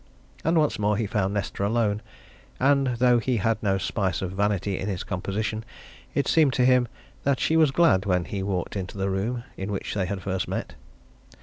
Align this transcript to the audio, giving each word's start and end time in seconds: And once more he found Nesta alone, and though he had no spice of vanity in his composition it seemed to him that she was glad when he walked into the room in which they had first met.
And 0.43 0.57
once 0.57 0.79
more 0.79 0.97
he 0.97 1.05
found 1.05 1.35
Nesta 1.35 1.63
alone, 1.63 2.01
and 2.59 2.95
though 2.97 3.19
he 3.19 3.37
had 3.37 3.61
no 3.61 3.77
spice 3.77 4.23
of 4.23 4.31
vanity 4.31 4.79
in 4.79 4.87
his 4.89 5.03
composition 5.03 5.63
it 6.15 6.27
seemed 6.27 6.53
to 6.53 6.65
him 6.65 6.87
that 7.23 7.39
she 7.39 7.55
was 7.55 7.69
glad 7.69 8.05
when 8.07 8.25
he 8.25 8.41
walked 8.41 8.75
into 8.75 8.97
the 8.97 9.11
room 9.11 9.43
in 9.57 9.71
which 9.71 9.93
they 9.93 10.07
had 10.07 10.23
first 10.23 10.47
met. 10.47 10.73